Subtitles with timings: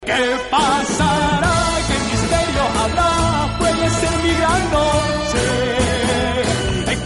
[0.00, 1.54] ¿Qué pasará?
[1.88, 3.58] ¿Qué misterio habrá?
[3.58, 5.46] Puede ser mi gran noche.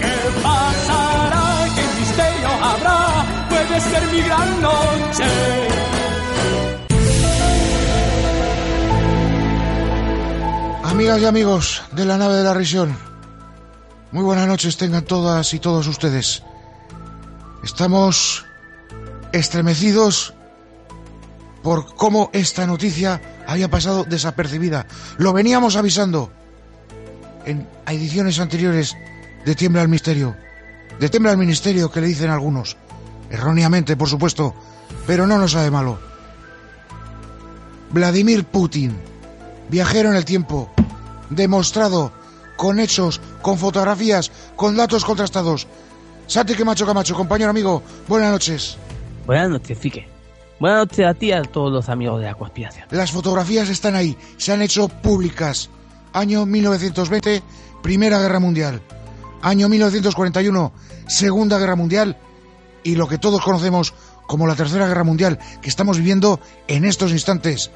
[0.00, 1.44] ¿Qué pasará?
[1.74, 2.98] ¿Qué misterio habrá?
[3.48, 5.30] Puede ser mi gran noche.
[10.84, 12.94] Amigas y amigos de la nave de la risión,
[14.10, 16.42] muy buenas noches tengan todas y todos ustedes.
[17.64, 18.44] Estamos
[19.32, 20.34] estremecidos
[21.62, 24.86] por cómo esta noticia había pasado desapercibida.
[25.18, 26.30] Lo veníamos avisando
[27.44, 28.96] en ediciones anteriores
[29.44, 30.36] de Tiembla el Misterio.
[30.98, 32.76] De Tiembla el Ministerio, que le dicen algunos.
[33.30, 34.54] Erróneamente, por supuesto,
[35.06, 35.98] pero no nos sabe malo.
[37.90, 38.96] Vladimir Putin,
[39.68, 40.70] viajero en el tiempo,
[41.30, 42.12] demostrado
[42.56, 45.66] con hechos, con fotografías, con datos contrastados.
[46.26, 48.76] Santi Camacho Camacho, compañero amigo, buenas noches.
[49.26, 50.11] Buenas noches, Fique.
[50.62, 52.86] Buenas noches a ti y a todos los amigos de la conspiración.
[52.92, 55.70] Las fotografías están ahí, se han hecho públicas.
[56.12, 57.42] Año 1920,
[57.82, 58.80] Primera Guerra Mundial.
[59.40, 60.72] Año 1941,
[61.08, 62.16] Segunda Guerra Mundial.
[62.84, 63.92] Y lo que todos conocemos
[64.28, 67.72] como la Tercera Guerra Mundial, que estamos viviendo en estos instantes.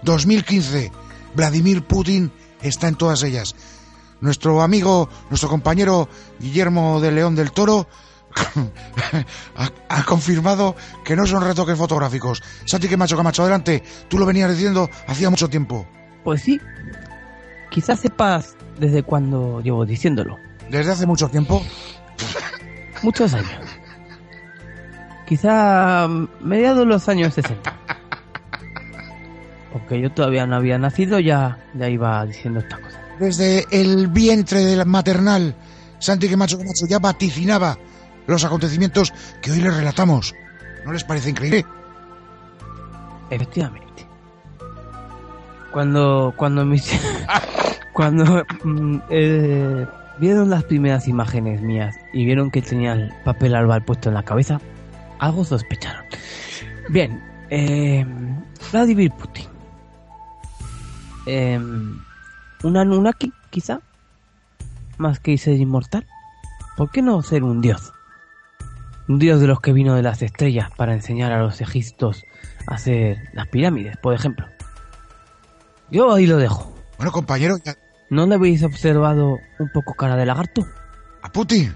[0.00, 0.90] 2015,
[1.34, 3.54] Vladimir Putin está en todas ellas.
[4.22, 6.08] Nuestro amigo, nuestro compañero
[6.40, 7.88] Guillermo de León del Toro
[9.88, 12.42] ha, confirmado que no son retoques fotográficos.
[12.64, 13.82] Santi que macho, Camacho, adelante.
[14.08, 15.86] Tú lo venías diciendo hacía mucho tiempo.
[16.24, 16.60] Pues sí.
[17.70, 20.36] Quizás sepas desde cuándo llevo diciéndolo.
[20.70, 21.62] Desde hace mucho tiempo.
[23.02, 23.50] Muchos años.
[25.26, 26.08] Quizá
[26.40, 27.76] mediados de los años 60.
[29.72, 33.00] Porque yo todavía no había nacido, ya, ya iba diciendo estas cosas.
[33.18, 35.56] Desde el vientre del maternal,
[35.98, 37.78] Santi que macho, Camacho ya vaticinaba
[38.26, 40.34] los acontecimientos que hoy les relatamos.
[40.84, 41.64] ¿No les parece increíble?
[43.30, 44.06] Efectivamente.
[45.70, 46.90] Cuando, cuando mis,
[47.92, 49.86] cuando mm, eh,
[50.18, 54.22] vieron las primeras imágenes mías y vieron que tenía el papel albal puesto en la
[54.22, 54.60] cabeza,
[55.18, 56.04] algo sospecharon.
[56.88, 58.04] Bien, eh,
[58.70, 59.46] Vladimir Putin.
[61.26, 63.80] Eh, un Anunnaki, quizá,
[64.98, 66.06] más que ser inmortal.
[66.76, 67.92] ¿Por qué no ser un dios?
[69.08, 72.24] Un dios de los que vino de las estrellas para enseñar a los egipcios
[72.66, 74.46] a hacer las pirámides, por ejemplo.
[75.90, 76.72] Yo ahí lo dejo.
[76.96, 77.76] Bueno, compañero, ya-
[78.10, 80.66] ¿No le habéis observado un poco cara de lagarto?
[81.22, 81.74] a Putin.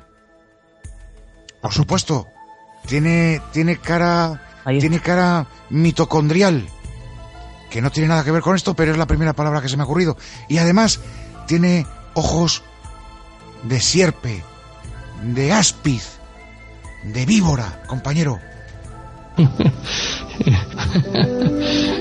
[1.62, 2.26] Por supuesto.
[2.86, 6.66] Tiene, tiene cara, tiene cara mitocondrial.
[7.70, 9.76] Que no tiene nada que ver con esto, pero es la primera palabra que se
[9.76, 10.16] me ha ocurrido.
[10.48, 11.00] Y además,
[11.46, 12.62] tiene ojos
[13.64, 14.42] de sierpe,
[15.22, 16.15] de áspiz,
[17.04, 18.40] de víbora, compañero.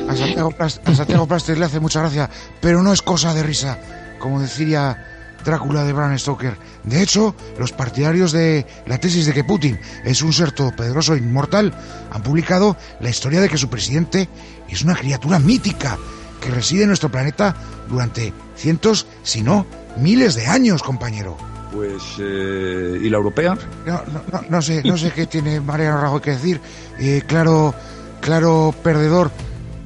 [0.09, 2.29] A Santiago, Plas- a Santiago Plastes le hace mucha gracia,
[2.61, 3.77] pero no es cosa de risa,
[4.19, 5.03] como decía
[5.43, 6.57] Drácula de Bram Stoker.
[6.83, 11.17] De hecho, los partidarios de la tesis de que Putin es un ser todopoderoso e
[11.17, 11.73] inmortal
[12.11, 14.29] han publicado la historia de que su presidente
[14.69, 15.97] es una criatura mítica
[16.41, 17.55] que reside en nuestro planeta
[17.89, 19.65] durante cientos, si no
[19.97, 21.37] miles de años, compañero.
[21.75, 23.57] Pues, eh, ¿y la europea?
[23.85, 26.61] No, no, no, sé, no sé qué tiene Mariano Rajoy que decir.
[26.97, 27.75] Eh, claro,
[28.21, 29.29] claro, perdedor,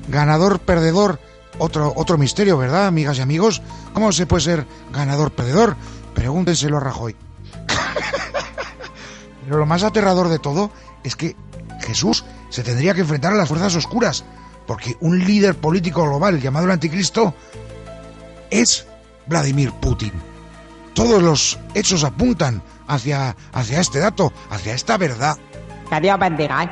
[0.07, 1.19] ganador, perdedor.
[1.57, 3.63] Otro, otro misterio, ¿verdad, amigas y amigos?
[3.93, 5.75] ¿Cómo se puede ser ganador, perdedor?
[6.13, 7.15] Pregúntenselo a Rajoy.
[9.43, 10.69] Pero lo más aterrador de todo
[11.03, 11.35] es que
[11.81, 14.23] Jesús se tendría que enfrentar a las fuerzas oscuras,
[14.67, 17.33] porque un líder político global llamado el Anticristo
[18.51, 18.85] es
[19.25, 20.28] Vladimir Putin.
[21.03, 25.37] Todos los hechos apuntan hacia, hacia este dato, hacia esta verdad.
[25.89, 26.69] Que Dios bendiga, ¿eh?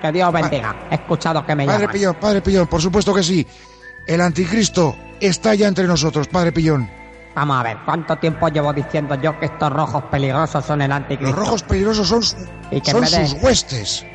[0.00, 0.74] Que Dios bendiga.
[0.90, 1.92] He escuchado que me Padre llaman.
[1.92, 3.46] Pillón, Padre Pillón, por supuesto que sí.
[4.06, 6.88] El anticristo está ya entre nosotros, Padre Pillón.
[7.34, 11.36] Vamos a ver, ¿cuánto tiempo llevo diciendo yo que estos rojos peligrosos son el anticristo?
[11.36, 12.36] Los rojos peligrosos son, su-
[12.70, 14.06] Y que en son vez de- sus huestes.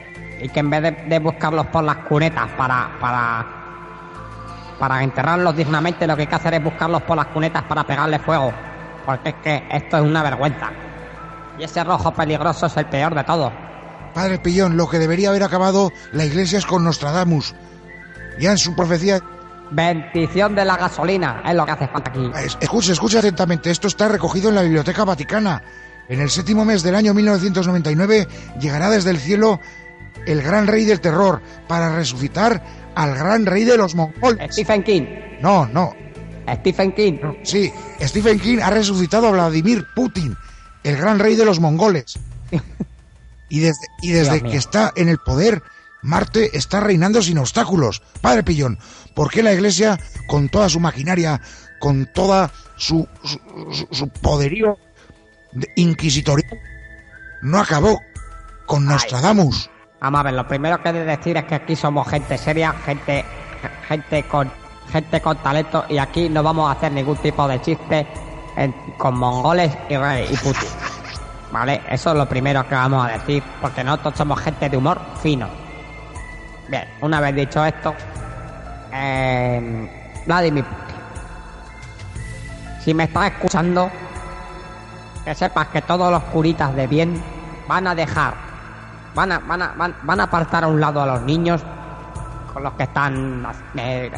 [0.42, 3.46] Y que en vez de, de buscarlos por las cunetas para, para,
[4.80, 8.18] para enterrarlos dignamente, lo que hay que hacer es buscarlos por las cunetas para pegarle
[8.18, 8.52] fuego.
[9.06, 10.70] Porque es que esto es una vergüenza.
[11.60, 13.52] Y ese rojo peligroso es el peor de todos.
[14.14, 17.54] Padre Pillón, lo que debería haber acabado la iglesia es con Nostradamus.
[18.40, 19.20] ya en su profecía
[19.74, 22.30] Bendición de la gasolina, es lo que hace falta aquí.
[22.44, 23.72] Es- Escuche, escuche atentamente.
[23.72, 25.62] Esto está recogido en la Biblioteca Vaticana.
[26.10, 28.28] En el séptimo mes del año 1999
[28.60, 29.62] llegará desde el cielo
[30.26, 32.62] el gran rey del terror para resucitar
[32.96, 34.52] al gran rey de los mongoles.
[34.54, 35.06] Stephen King,
[35.42, 35.94] No, no.
[36.56, 37.18] Stephen King.
[37.44, 37.72] Sí,
[38.02, 40.36] Stephen King ha resucitado a Vladimir Putin,
[40.84, 42.20] el gran rey de los mongoles.
[43.50, 45.62] Y desde, y desde que está en el poder,
[46.02, 48.02] Marte está reinando sin obstáculos.
[48.22, 48.80] Padre Pillón,
[49.14, 51.42] ¿por qué la Iglesia, con toda su maquinaria,
[51.80, 53.40] con toda su, su,
[53.74, 54.78] su- su poderío
[55.52, 56.60] de- inquisitorial,
[57.42, 58.02] no acabó
[58.66, 59.70] con Nostradamus?
[60.00, 62.74] Vamos a ver, lo primero que he de decir es que aquí somos gente seria,
[62.86, 63.26] gente,
[63.88, 64.52] gente con,
[64.92, 68.06] gente con talento y aquí no vamos a hacer ningún tipo de chiste
[68.56, 70.70] en- con mongoles y, y Putin.
[71.52, 71.82] ¿Vale?
[71.90, 75.48] Eso es lo primero que vamos a decir, porque nosotros somos gente de humor fino.
[76.70, 77.94] Bien, una vez dicho esto,
[78.94, 79.90] eh,
[80.26, 80.96] Vladimir Putin.
[82.84, 83.92] Si me estás escuchando,
[85.26, 87.22] que sepas que todos los curitas de bien
[87.68, 88.34] van a dejar,
[89.14, 91.62] van a, van a, van, van a apartar a un lado a los niños
[92.52, 93.46] con los que están
[93.76, 94.10] eh,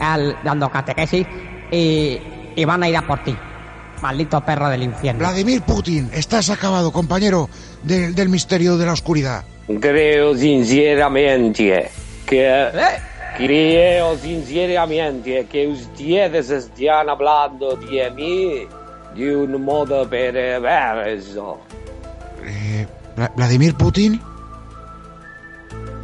[0.44, 1.26] dando catequesis
[1.72, 2.20] y,
[2.56, 3.36] y van a ir a por ti,
[4.02, 5.20] maldito perro del infierno.
[5.20, 7.50] Vladimir Putin, estás acabado, compañero
[7.84, 9.44] del- del misterio de la oscuridad.
[9.80, 11.90] Creo sinceramente
[12.26, 12.48] que...
[12.68, 12.70] ¡Eh!
[13.36, 18.68] Creo sinceramente que ustedes están hablando de mí
[19.16, 21.60] de un modo perverso.
[22.46, 24.22] Eh, Vla- Vladimir Putin.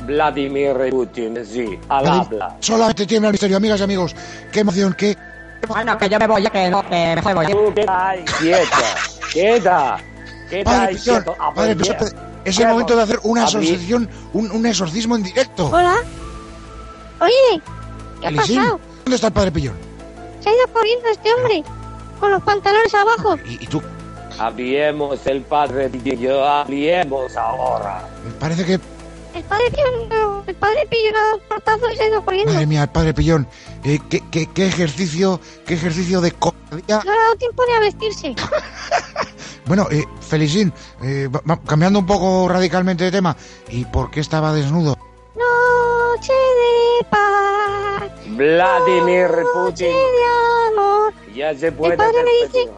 [0.10, 2.56] Vladimir Putin, sí, al habla.
[2.60, 4.16] Solamente tiembla el misterio, amigas y amigos.
[4.52, 5.16] Qué emoción, qué.
[5.68, 7.46] Bueno, que yo me voy ya, que no, que mejor voy.
[7.48, 8.68] Tú queda ahí quieta,
[9.32, 9.98] queda,
[10.50, 11.36] queda Padre ahí Pillón, quieto.
[11.56, 11.98] padre Pillón,
[12.46, 15.68] es el momento de hacer una exorcización, un, un exorcismo en directo.
[15.68, 15.96] Hola.
[17.22, 17.62] Oye,
[18.22, 18.80] ¿qué ha Elisín, pasado?
[19.04, 19.76] ¿Dónde está el padre Pillón?
[20.40, 21.64] Se ha ido corriendo este hombre.
[22.20, 23.38] Con los pantalones abajo.
[23.46, 23.82] Y, y tú,
[24.40, 28.08] Hablemos el padre Pío, hablemos ahora.
[28.40, 28.80] parece que,
[29.36, 32.54] El padre Pío, el padre le ha dado un portazo y se ha ido corriendo.
[32.54, 33.48] madre mía, el padre Pillón,
[33.84, 37.02] eh, qué, qué- qué ejercicio, qué ejercicio de cobardía.
[37.06, 38.36] No le ha dado tiempo ni a vestirse.
[39.66, 40.74] Bueno, eh, Felicín,
[41.04, 41.30] eh,
[41.68, 43.38] cambiando un poco radicalmente de tema,
[43.70, 44.98] ¿y por qué estaba desnudo?
[45.36, 48.10] Noche de paz.
[48.30, 51.14] Vladimir Noche Putin, de amor.
[51.36, 52.72] ya se puede padre me dice-.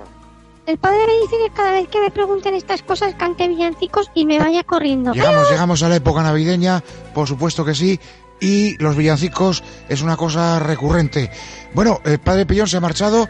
[0.67, 4.25] El padre me dice que cada vez que me pregunten estas cosas cante villancicos y
[4.25, 5.11] me vaya corriendo.
[5.13, 7.99] Llegamos, llegamos a la época navideña, por supuesto que sí,
[8.39, 11.31] y los villancicos es una cosa recurrente.
[11.73, 13.27] Bueno, el padre Pillón se ha marchado.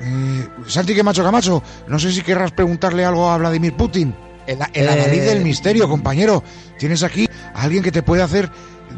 [0.00, 4.14] Eh, Santi Camacho Camacho, no sé si querrás preguntarle algo a Vladimir Putin.
[4.46, 6.42] El, el Eh, del misterio, compañero.
[6.78, 8.50] Tienes aquí a alguien que te puede hacer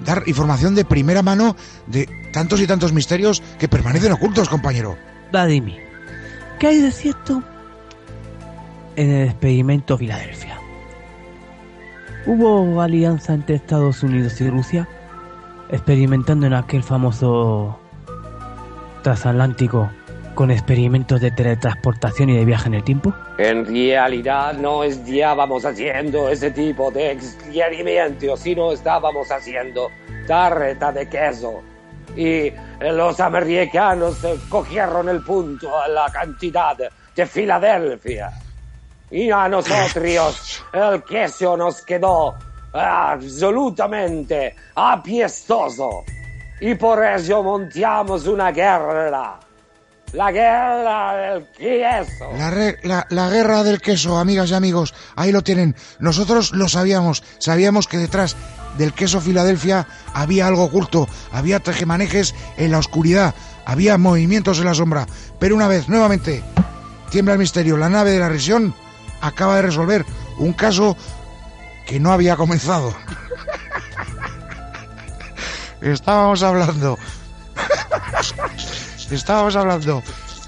[0.05, 1.57] dar información de primera mano
[1.87, 4.97] de tantos y tantos misterios que permanecen ocultos, compañero.
[5.33, 5.81] Vladimir,
[6.59, 7.43] ¿qué hay de cierto
[8.97, 10.59] en el experimento Filadelfia?
[12.27, 14.89] ¿Hubo alianza entre Estados Unidos y Rusia?
[15.71, 17.79] Experimentando en aquel famoso
[19.03, 19.91] transatlántico
[20.35, 23.13] con experimentos de teletransportación y de viaje en el tiempo?
[23.39, 29.91] En realidad no estábamos haciendo ese tipo de experimentos, sino estábamos haciendo
[30.27, 31.63] tarreta de queso.
[32.17, 36.77] Y los americanos eh, cogieron el punto a la cantidad
[37.15, 38.31] de Filadelfia.
[39.11, 42.35] Y a nosotros el queso nos quedó
[42.73, 46.05] absolutamente apiestoso.
[46.61, 49.39] Y por eso montamos una guerra.
[50.13, 52.31] La guerra del queso.
[52.37, 55.77] La, re- la- la guerra del queso, amigas y amigos, ahí lo tienen.
[56.01, 58.37] Nosotros lo sabíamos, sabíamos que detrás
[58.77, 64.75] del queso Filadelfia había algo oculto, había tejemanejes en la oscuridad, había movimientos en la
[64.75, 65.07] sombra.
[65.39, 66.43] Pero una vez, nuevamente,
[67.11, 68.75] tiembla el misterio, la nave de la risión
[69.21, 70.05] acaba de resolver
[70.39, 70.97] un caso
[71.87, 72.95] que no había comenzado.
[75.81, 76.99] Estábamos hablando
[79.11, 80.03] Estábamos hablando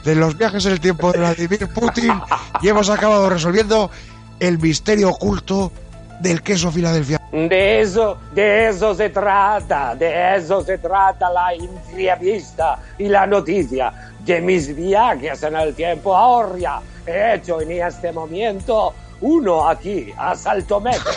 [0.04, 2.12] de los viajes en el tiempo de Vladimir Putin
[2.60, 3.90] y hemos acabado resolviendo
[4.38, 5.72] el misterio oculto
[6.20, 7.20] del queso Filadelfia.
[7.32, 14.12] De eso, de eso se trata, de eso se trata la entrevista y la noticia
[14.24, 16.16] de mis viajes en el tiempo.
[16.16, 20.98] Ahora he hecho en este momento uno aquí, a Saltomete.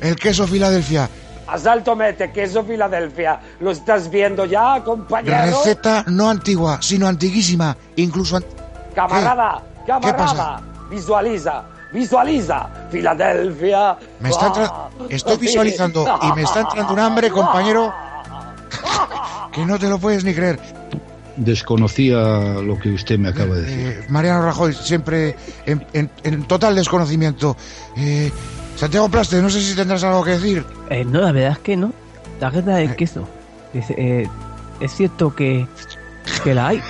[0.00, 1.08] El queso Filadelfia,
[1.46, 3.40] A Saltomete, queso Filadelfia.
[3.60, 5.36] ¿Lo estás viendo ya, compañero?
[5.46, 8.44] receta no antigua, sino antiguísima, incluso an-
[8.94, 13.96] Camarada, ¿Qué camarada, visualiza, visualiza, Filadelfia.
[14.20, 17.92] Me está entra- Ah, estoy visualizando y me está entrando un hambre, compañero.
[19.54, 20.58] Que no te lo puedes ni creer.
[21.36, 22.16] Desconocía
[22.62, 23.86] lo que usted me acaba de decir.
[23.88, 25.34] Eh, Mariano Rajoy, siempre
[25.66, 27.56] en, en- en total desconocimiento.
[27.96, 28.30] Eh,
[28.76, 30.64] Santiago Plaste, no sé si tendrás algo que decir.
[30.90, 31.92] Eh, no, la verdad es que no.
[32.38, 33.28] Tarjeta de queso.
[33.72, 34.28] Es, eh,
[34.80, 35.66] es cierto que,
[36.44, 36.82] que la hay.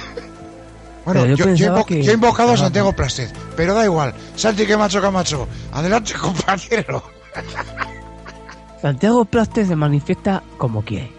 [1.06, 3.74] Bueno, yo yo, yo he pensaba invo- que- yo he invocado a Santiago Plasted, pero
[3.74, 4.14] da igual.
[4.36, 5.48] Santi, que macho, que macho.
[5.72, 7.02] Adelante, compañero.
[8.80, 11.10] Santiago Plaste se manifiesta como quiere.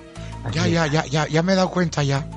[0.52, 2.25] Ya, ya, ya, ya, ya me he dado cuenta ya.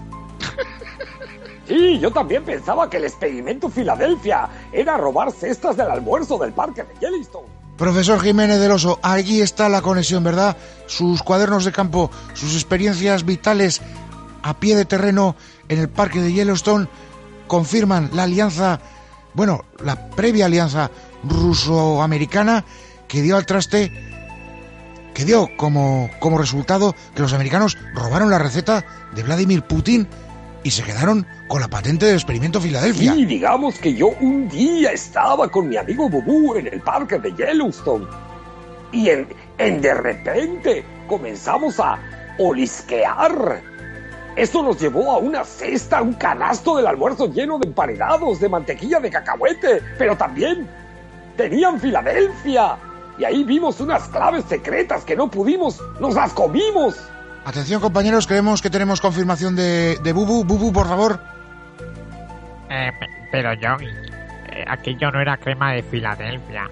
[1.68, 6.82] Sí, yo también pensaba que el experimento Filadelfia era robar cestas del almuerzo del parque
[6.82, 7.46] de Yellowstone.
[7.76, 10.56] Profesor Jiménez del Oso, allí está la conexión, ¿verdad?
[10.86, 13.82] Sus cuadernos de campo, sus experiencias vitales
[14.42, 15.36] a pie de terreno
[15.68, 16.88] en el parque de Yellowstone
[17.46, 18.80] confirman la alianza,
[19.34, 20.90] bueno, la previa alianza
[21.22, 22.64] ruso-americana
[23.06, 23.92] que dio al traste,
[25.18, 28.84] que dio como, como resultado que los americanos robaron la receta
[29.16, 30.06] de Vladimir Putin
[30.62, 33.16] y se quedaron con la patente del experimento Filadelfia.
[33.16, 37.34] Y digamos que yo un día estaba con mi amigo Bubú en el parque de
[37.34, 38.06] Yellowstone.
[38.92, 39.26] Y en,
[39.58, 41.98] de repente comenzamos a
[42.38, 43.60] olisquear.
[44.36, 49.00] Esto nos llevó a una cesta, un canasto del almuerzo lleno de emparedados, de mantequilla
[49.00, 50.68] de cacahuete, pero también
[51.36, 52.78] tenían Filadelfia.
[53.18, 56.96] Y ahí vimos unas claves secretas que no pudimos, nos las comimos.
[57.44, 60.44] Atención compañeros, creemos que tenemos confirmación de, de Bubu.
[60.44, 61.20] Bubu, por favor.
[62.70, 66.70] Eh, pe- pero Yogi, eh, aquello no era crema de Filadelfia.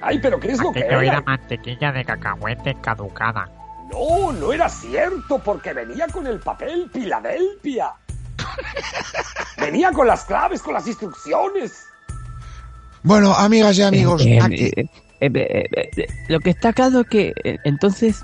[0.00, 1.02] Ay, pero ¿qué es lo que era?
[1.02, 3.48] era mantequilla de cacahuete caducada.
[3.90, 7.92] No, no era cierto, porque venía con el papel Filadelfia.
[9.58, 11.84] venía con las claves, con las instrucciones.
[13.02, 14.72] Bueno, amigas y amigos, Eh, eh, aquí-
[15.20, 17.32] eh, eh, eh, lo que está claro es que
[17.64, 18.22] entonces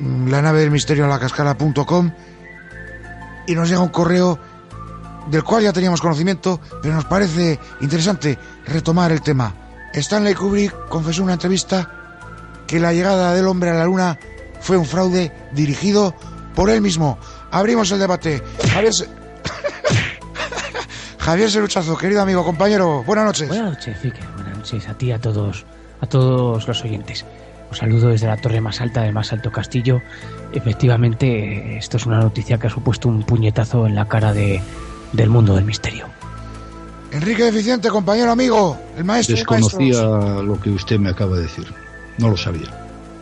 [0.00, 2.10] mm, la nave del misterio a la cascada.com
[3.46, 4.38] y nos llega un correo
[5.30, 9.52] del cual ya teníamos conocimiento, pero nos parece interesante retomar el tema.
[9.92, 12.03] Stanley Kubrick confesó una entrevista
[12.66, 14.18] que la llegada del hombre a la luna
[14.60, 16.14] fue un fraude dirigido
[16.54, 17.18] por él mismo.
[17.50, 18.42] Abrimos el debate.
[18.72, 19.08] Javier, Se-
[21.18, 23.48] Javier Seruchazo, querido amigo, compañero, buenas noches.
[23.48, 24.20] Buenas noches, Fique.
[24.36, 25.64] Buenas noches a ti y a todos,
[26.00, 27.24] a todos los oyentes.
[27.70, 30.00] Os saludo desde la torre más alta del más alto castillo.
[30.52, 34.62] Efectivamente, esto es una noticia que ha supuesto un puñetazo en la cara de,
[35.12, 36.06] del mundo del misterio.
[37.10, 40.02] Enrique Deficiente, compañero amigo, el maestro de Desconocía
[40.42, 41.66] lo que usted me acaba de decir.
[42.18, 42.68] No lo sabía.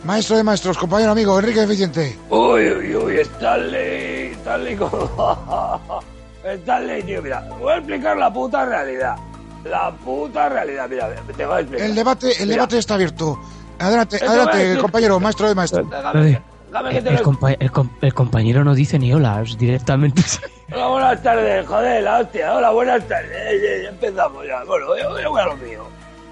[0.03, 2.17] Maestro de maestros, compañero amigo, Enrique Deficiente.
[2.29, 4.77] Uy, uy, uy, Stanley, Stanley,
[6.43, 9.15] Stanley, tío, mira, voy a explicar la puta realidad.
[9.63, 11.87] La puta realidad, mira, te voy a explicar.
[11.87, 13.39] El debate, el Mira, debate está abierto.
[13.79, 15.85] Adelante, adelante, compañero, maestro de maestros.
[15.89, 19.57] Déjame que El, te el compa- el com- el compañero no dice ni hola, es
[19.57, 20.21] directamente.
[20.73, 22.53] Hola, buenas tardes, joder, la hostia.
[22.55, 23.31] Hola, buenas tardes.
[23.31, 24.63] Eh, eh, ya empezamos ya.
[24.65, 25.85] Bueno, yo, yo voy a lo mío.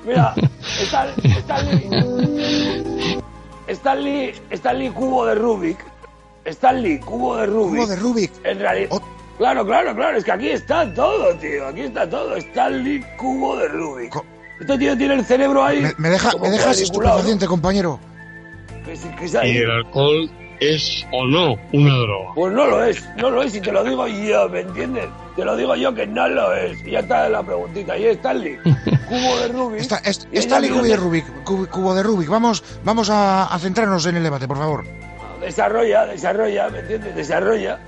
[0.04, 0.34] Mira,
[0.82, 1.88] Stan- Stanley,
[3.68, 5.78] Stanley, Stanley Cubo de Rubik.
[6.46, 7.82] Stanley Cubo de Rubik.
[7.82, 8.32] Cubo de Rubik.
[8.44, 9.02] En realidad.
[9.38, 10.18] Claro, claro, claro.
[10.18, 11.68] Es que aquí está todo, tío.
[11.68, 12.36] Aquí está todo.
[12.36, 14.16] Stanley Cubo de Rubik.
[14.60, 15.82] Este tío tiene el cerebro ahí.
[15.82, 18.00] Me, me deja, me dejas estupefaciente, compañero.
[18.00, 18.84] ¿no?
[18.86, 19.52] Que sí, que es ahí.
[19.52, 20.30] ¿Y el alcohol
[20.62, 22.34] es o no una droga?
[22.36, 25.06] Pues no lo es, no lo es, y te lo digo yo, ¿me entiendes?
[25.36, 26.86] Te lo digo yo que no lo es.
[26.86, 27.98] Y ya está la preguntita.
[27.98, 28.58] Y Stanley,
[29.10, 29.82] cubo de Rubik.
[29.82, 31.44] Está, es- Y Stanley Cubo de Rubik.
[31.44, 32.30] Cubo, cubo de Rubik.
[32.30, 34.86] Vamos, vamos a, a centrarnos en el debate, por favor.
[35.42, 37.16] Desarrolla, desarrolla, ¿me entiendes?
[37.16, 37.80] Desarrolla.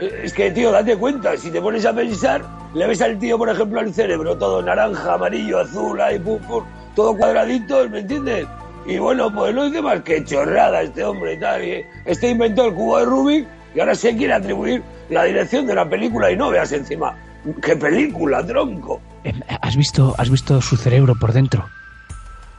[0.00, 2.42] Eh, Es que, tío, date cuenta, si te pones a pensar,
[2.74, 6.64] le ves al tío, por ejemplo, el cerebro, todo naranja, amarillo, azul, ahí, pum, pum,
[6.96, 8.46] todo cuadradito, ¿me entiendes?
[8.86, 11.64] Y bueno, pues no dice más que chorrada este hombre y tal.
[11.64, 15.74] Y este inventó el cubo de Rubik y ahora se quiere atribuir la dirección de
[15.74, 17.16] la película y no veas encima.
[17.62, 19.00] ¿Qué película, tronco?
[19.24, 21.68] Em, ¿Has visto, has visto su cerebro por dentro?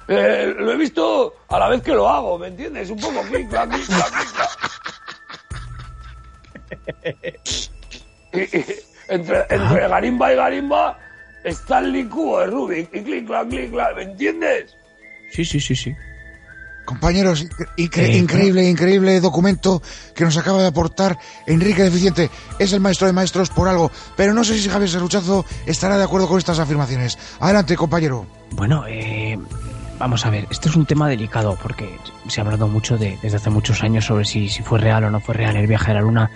[0.07, 2.89] Eh, lo he visto a la vez que lo hago, ¿me entiendes?
[2.89, 3.69] Un poco clic, clic,
[8.31, 8.59] clic,
[9.07, 10.97] entre, entre garimba y garimba
[11.43, 14.75] está el cubo de Rubik y clic, clac, clic, clac, ¿me entiendes?
[15.31, 15.95] Sí, sí, sí, sí.
[16.85, 17.45] Compañeros,
[17.77, 19.81] incre- Eh, increíble, increíble documento
[20.13, 22.29] que nos acaba de aportar Enrique Deficiente.
[22.59, 26.03] Es el maestro de maestros por algo, pero no sé si Javier Serruchazo estará de
[26.03, 27.17] acuerdo con estas afirmaciones.
[27.39, 28.25] Adelante, compañero.
[28.51, 29.39] Bueno, eh,
[29.97, 31.97] vamos a ver, este es un tema delicado porque
[32.27, 35.09] se ha hablado mucho de, desde hace muchos años sobre si, si fue real o
[35.09, 36.29] no fue real el viaje a la Luna.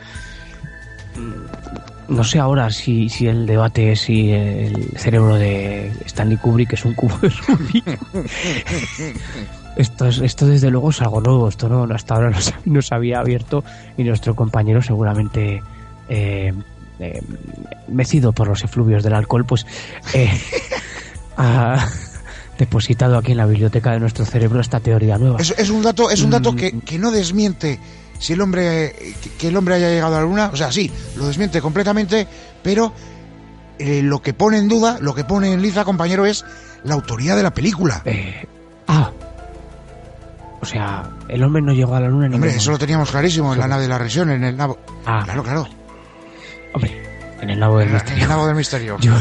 [1.18, 6.72] Mm, No sé ahora si, si el debate es si el cerebro de Stanley Kubrick
[6.72, 8.00] es un cubo de Rubik.
[9.78, 12.32] Esto, es, esto desde luego es algo nuevo, esto no, hasta ahora
[12.66, 13.64] no se, había abierto
[13.98, 15.62] y nuestro compañero seguramente
[16.10, 16.54] eh,
[17.00, 17.22] eh,
[17.88, 19.66] mecido por los efluvios del alcohol, pues
[20.14, 20.30] eh,
[21.38, 21.88] ha
[22.58, 25.38] depositado aquí en la biblioteca de nuestro cerebro esta teoría nueva.
[25.40, 26.56] Es, es un dato, es un dato Mm.
[26.56, 27.80] que, que no desmiente
[28.18, 30.92] si el hombre que, que el hombre haya llegado a la luna, o sea, sí,
[31.18, 32.28] lo desmiente completamente,
[32.64, 32.92] pero
[33.78, 36.44] eh, lo que pone en duda, lo que pone en liza, compañero, es
[36.84, 38.04] la autoría de la película.
[38.88, 39.12] Ah,
[40.68, 43.60] sea, el hombre no llegó a la luna en Hombre, eso lo teníamos clarísimo en
[43.60, 44.78] la nave de la región, en el nabo.
[45.06, 45.22] Ah.
[45.24, 45.68] Claro, claro.
[46.74, 47.04] Hombre,
[47.42, 48.28] en el nabo del En el misterio.
[48.28, 48.98] nabo del misterio.
[49.00, 49.14] Yo,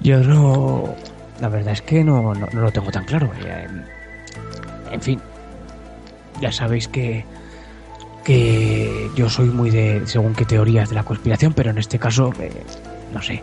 [0.00, 0.94] yo no.
[1.40, 3.30] La verdad es que no, no, no lo tengo tan claro.
[3.44, 3.66] Eh,
[4.92, 5.20] En fin,
[6.40, 7.24] ya sabéis que
[8.24, 12.32] que yo soy muy de según qué teorías de la conspiración, pero en este caso,
[12.40, 12.50] eh,
[13.12, 13.42] no sé,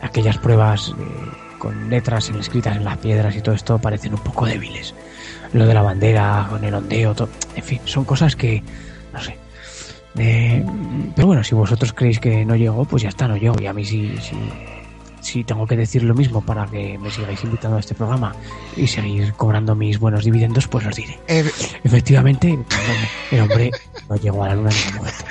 [0.00, 4.20] aquellas pruebas eh, con letras en- escritas en las piedras y todo esto parecen un
[4.20, 4.94] poco débiles.
[5.56, 8.62] Lo de la bandera, con el ondeo, todo, en fin, son cosas que,
[9.12, 9.38] no sé.
[10.18, 10.62] Eh,
[11.14, 13.56] pero bueno, si vosotros creéis que no llegó, pues ya está, no llego.
[13.60, 14.36] Y a mí sí, sí,
[15.20, 18.34] si tengo que decir lo mismo para que me sigáis invitando a este programa
[18.76, 21.18] y seguir cobrando mis buenos dividendos, pues los diré.
[21.26, 21.50] Eh,
[21.84, 22.58] Efectivamente,
[23.30, 23.70] el hombre
[24.10, 25.24] no llegó a la luna ningún momento.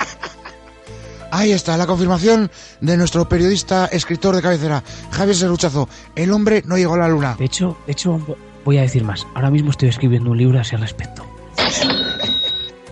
[1.30, 5.88] Ahí está la confirmación de nuestro periodista, escritor de cabecera, Javier Serruchazo.
[6.14, 7.36] El hombre no llegó a la luna.
[7.38, 8.20] De hecho, de hecho,
[8.66, 9.26] voy a decir más.
[9.34, 11.24] Ahora mismo estoy escribiendo un libro a ese respecto.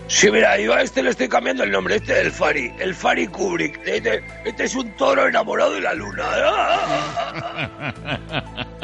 [0.07, 2.95] Sí, mira, yo a este le estoy cambiando el nombre, este es el Fari, el
[2.95, 3.79] Fari Kubrick.
[3.85, 6.23] Este, este es un toro enamorado de la luna.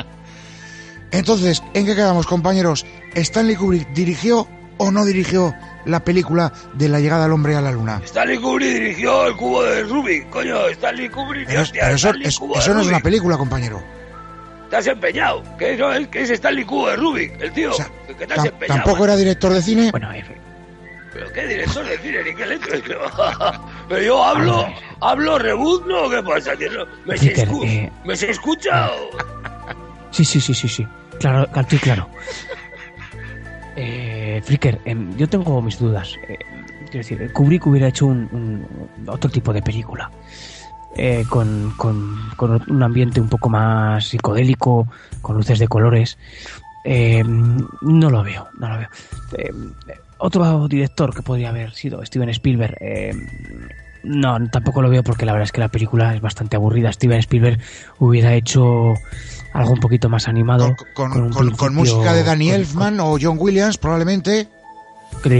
[1.12, 2.86] Entonces, ¿en qué quedamos, compañeros?
[3.16, 5.54] ¿Stanley Kubrick dirigió o no dirigió
[5.86, 8.02] la película de la llegada del hombre a la luna?
[8.04, 11.48] Stanley Kubrick dirigió el cubo de Rubik, coño, Stanley Kubrick.
[11.48, 13.82] Pero, hostia, pero eso, Stanley es- Cubo de eso no es una película, compañero.
[14.72, 17.72] Te has empeñado, que eso es, que es Stanley Cubo de Rubik, el tío.
[18.08, 18.82] que, que te has empeñado.
[18.84, 19.92] tampoco era director de cine.
[19.92, 20.10] Bueno,
[21.14, 22.82] Pero qué director de cine, ni qué leche.
[23.90, 24.66] Pero yo hablo,
[25.02, 26.56] hablo rebuzno, ¿qué pasa?
[26.56, 28.90] Que no- me, se Peter, escu- eh, me se escucha.
[30.12, 30.86] Sí, sí, sí, sí, sí.
[31.22, 32.10] Claro, claro, estoy claro.
[33.76, 36.16] Eh, Flicker, em, yo tengo mis dudas.
[36.28, 36.38] Eh,
[36.90, 40.12] quiero decir, Kubrick hubiera hecho un, un- otro tipo de película.
[40.98, 44.88] Eh, con, con- con un ambiente un poco más psicodélico,
[45.22, 46.18] con luces de colores.
[46.84, 48.88] Eh, no lo veo, no lo veo.
[49.38, 49.52] Eh,
[50.18, 52.76] otro director que podría haber sido Steven Spielberg.
[52.80, 53.14] eh,
[54.04, 56.92] no, tampoco lo veo porque la verdad es que la película es bastante aburrida.
[56.92, 57.60] Steven Spielberg
[58.00, 58.96] hubiera hecho
[59.54, 60.76] algo un poquito más animado.
[60.96, 61.30] Con,
[61.76, 64.48] música de Danny Elfman o John Williams, probablemente.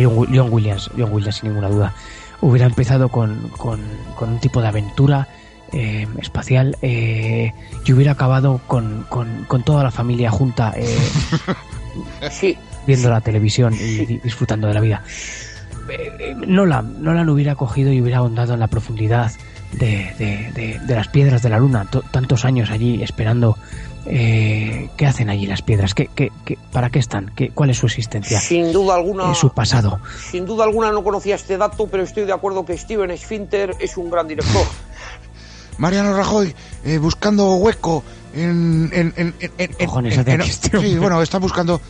[0.04, 1.94] John, Wi- John Williams, John Williams sin ninguna duda.
[2.42, 3.82] Hubiera empezado con, con-
[4.16, 5.28] con un tipo de aventura
[5.74, 7.52] eh, espacial eh,
[7.86, 10.98] y hubiera acabado con, con- con toda la familia junta eh,
[12.32, 12.58] Sí.
[12.88, 15.04] viendo la televisión y di- disfrutando de la vida.
[15.90, 19.32] Eh, eh, Nolan, Nolan hubiera cogido y hubiera ahondado en la profundidad
[19.74, 23.58] de, de- de- de las piedras de la luna, to- tantos años allí esperando
[24.08, 25.94] Eh, ¿Qué hacen allí las piedras?
[25.94, 27.32] ¿Qué, qué, qué- para qué están?
[27.36, 28.40] ¿Qué, ¿Cuál es su existencia?
[28.42, 29.32] Sin duda alguna.
[29.32, 30.00] Eh, su pasado.
[30.32, 33.98] Sin duda alguna no conocía este dato, pero estoy de acuerdo que Steven Sphinter es
[33.98, 34.66] un gran director.
[35.78, 36.54] Mariano Rajoy,
[36.86, 38.04] eh, buscando hueco
[38.36, 38.90] en...
[38.94, 39.76] en, en, en-
[40.42, 41.82] este sí, bueno, está buscando...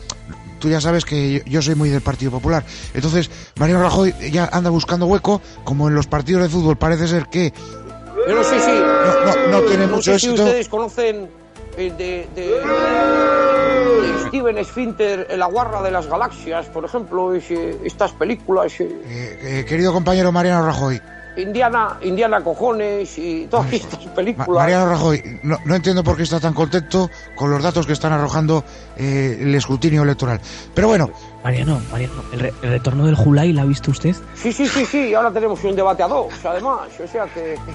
[0.58, 2.64] Tú ya sabes que yo, yo soy muy del Partido Popular.
[2.94, 7.26] Entonces, Mariano Rajoy ya anda buscando hueco, como en los partidos de fútbol parece ser
[7.26, 7.52] que
[8.28, 8.70] Yo no sé si.
[8.70, 11.28] no, no, no tiene no mucho sé si ustedes conocen
[11.76, 12.60] eh, de, de-
[14.12, 18.72] de Steven Sphinter, La Guarra de las Galaxias, por ejemplo, ese- estas películas.
[18.80, 21.00] eh, Eh, querido compañero Mariano Rajoy,
[21.36, 24.48] Indiana, Indiana Cojones y todas estas Ma- películas.
[24.48, 28.12] Mariano Rajoy, no, no entiendo por qué está tan contento con los datos que están
[28.12, 28.64] arrojando
[28.96, 30.40] eh, el escrutinio electoral.
[30.74, 31.10] Pero bueno,
[31.42, 34.14] Mariano, Mariano, ¿el, re- el retorno del Julai la ha visto usted?
[34.34, 37.56] Sí, sí, sí, sí, y ahora tenemos un debate a dos, además, o sea que...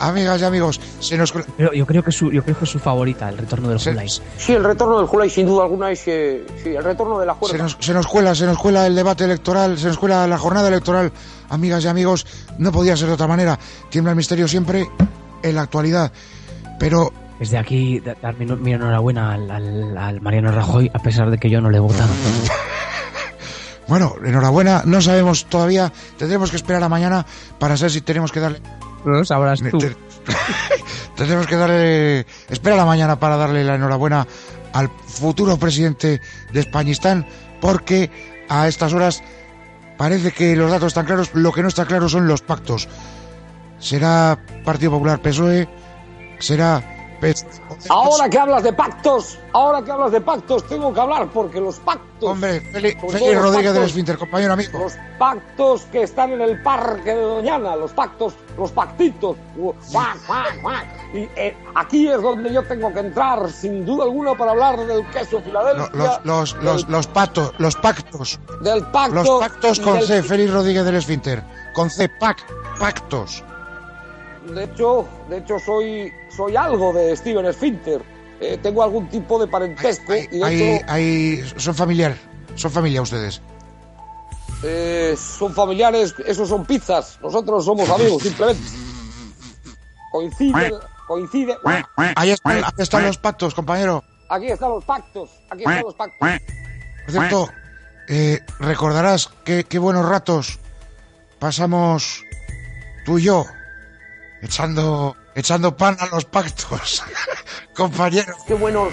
[0.00, 1.32] amigas y amigos, se nos...
[1.56, 3.78] Pero yo creo que es su, yo creo que es su favorita, el retorno del
[3.78, 4.08] Julai.
[4.36, 6.02] Sí, el retorno del Julai sin duda alguna es...
[6.06, 8.94] eh, sí, el retorno de la Se nos, se nos cuela, se nos cuela el
[8.94, 11.12] debate electoral, se nos cuela la jornada electoral.
[11.50, 12.26] Amigas y amigos,
[12.58, 13.58] no podía ser de otra manera.
[13.90, 14.88] Tiembla el misterio siempre
[15.42, 16.10] en la actualidad.
[16.78, 21.30] Pero Desde aquí, da- dar mi, mi enhorabuena al, al- al Mariano Rajoy, a pesar
[21.30, 22.08] de que yo no le he votado.
[23.88, 25.92] bueno, enhorabuena, no sabemos todavía.
[26.18, 27.26] Tendremos que esperar a mañana
[27.58, 28.60] para saber si tenemos que darle.
[29.04, 29.78] No lo sabrás tú.
[29.78, 29.96] Te-
[31.16, 32.26] Tendremos que darle.
[32.48, 34.26] Espera la mañana para darle la enhorabuena
[34.72, 36.20] al futuro presidente
[36.52, 37.26] de Españistán,
[37.60, 38.10] porque
[38.48, 39.22] a estas horas
[39.96, 41.30] parece que los datos están claros.
[41.34, 42.88] Lo que no está claro son los pactos.
[43.78, 45.68] ¿Será Partido Popular PSOE?
[46.38, 46.82] ¿Será?
[47.88, 51.78] Ahora que hablas de pactos, ahora que hablas de pactos, tengo que hablar porque los
[51.80, 52.30] pactos...
[52.30, 54.78] Hombre, Félix los Rodríguez del pactos- Esfínter, compañero amigo.
[54.78, 59.36] Los pactos que están en el parque de Doñana, los pactos, los pactitos.
[61.12, 65.06] Y eh, aquí es donde yo tengo que entrar, sin duda alguna, para hablar del
[65.10, 65.90] queso Filadelfia.
[66.24, 68.40] Los, los, los, los patos, los pactos.
[68.62, 69.14] del pacto.
[69.14, 71.42] Los pactos con del- C, Félix Rodríguez del Esfínter.
[71.72, 72.44] Con C, pac,
[72.78, 73.44] pactos.
[74.46, 78.02] De hecho, de hecho soy, soy algo de Steven Sphinter.
[78.40, 82.16] Eh, tengo algún tipo de parentesco y de hecho ahí, son familiar,
[82.56, 83.40] son familia ustedes.
[84.62, 87.18] eh, son familiares, esos son pizzas.
[87.22, 88.62] Nosotros somos amigos, simplemente.
[90.10, 90.72] Coincide,
[91.06, 91.56] coincide.
[92.16, 94.04] Ahí están, ahí están los pactos, compañero.
[94.28, 96.18] Aquí están los pactos, aquí están los pactos.
[96.20, 97.48] Por cierto,
[98.08, 100.58] eh, recordarás qué, qué buenos ratos
[101.38, 102.22] pasamos
[103.04, 103.44] tú y yo
[104.44, 107.02] echando, echando pan a los pactos,
[107.74, 108.34] compañero.
[108.46, 108.92] Qué buenos,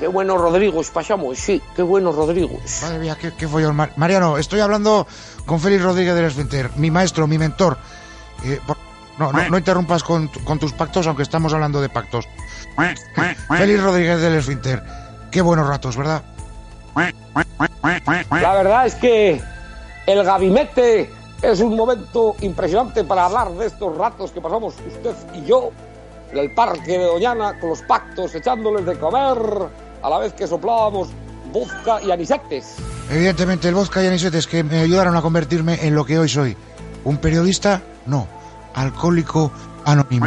[0.00, 2.82] qué buenos Rodrigos pasamos, sí, qué buenos Rodrigos.
[2.82, 3.76] Madre mía, qué, qué follón.
[3.76, 5.06] Mar- Mariano, estoy hablando
[5.46, 7.78] con Félix Rodríguez del Esfínter, mi maestro, mi mentor.
[8.44, 8.60] Eh,
[9.18, 12.26] no, no, no interrumpas con, con tus pactos, aunque estamos hablando de pactos.
[13.56, 14.82] Félix Rodríguez del Esfínter,
[15.30, 16.22] qué buenos ratos, ¿verdad?
[18.30, 19.40] La verdad es que
[20.06, 21.10] el gabinete
[21.52, 25.70] es un momento impresionante para hablar de estos ratos que pasamos usted y yo
[26.32, 29.38] en el parque de Doñana con los pactos, echándoles de comer
[30.02, 31.08] a la vez que soplábamos
[31.52, 32.76] vodka y anisetes.
[33.10, 36.56] Evidentemente, el vodka y anisetes que me ayudaron a convertirme en lo que hoy soy.
[37.04, 37.82] ¿Un periodista?
[38.06, 38.26] No.
[38.74, 39.52] Alcohólico
[39.84, 40.26] anónimo.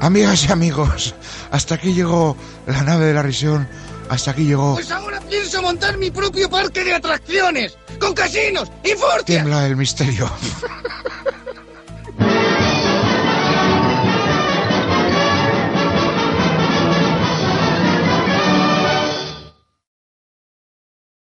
[0.00, 1.14] Amigas y amigos,
[1.50, 2.36] hasta aquí llegó
[2.66, 3.68] la nave de la risión.
[4.08, 4.74] Hasta aquí llegó.
[4.74, 9.24] Pues ahora pienso montar mi propio parque de atracciones, con casinos y fortias.
[9.24, 10.30] Tiembla el misterio.